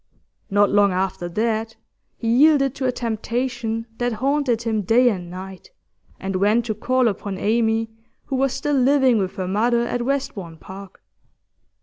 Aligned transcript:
Not 0.49 0.71
long 0.71 0.91
after 0.91 1.29
that 1.29 1.75
he 2.17 2.27
yielded 2.27 2.73
to 2.73 2.87
a 2.87 2.91
temptation 2.91 3.85
that 3.99 4.13
haunted 4.13 4.63
him 4.63 4.81
day 4.81 5.09
and 5.09 5.29
night, 5.29 5.69
and 6.19 6.37
went 6.37 6.65
to 6.65 6.73
call 6.73 7.07
upon 7.07 7.37
Amy, 7.37 7.91
who 8.25 8.35
was 8.35 8.51
still 8.51 8.73
living 8.73 9.19
with 9.19 9.35
her 9.35 9.47
mother 9.47 9.81
at 9.85 10.01
Westbourne 10.01 10.57
Park. 10.57 11.03